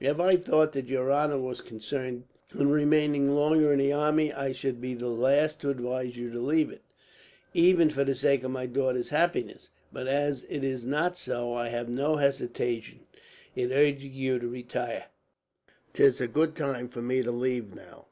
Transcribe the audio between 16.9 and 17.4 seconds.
for me to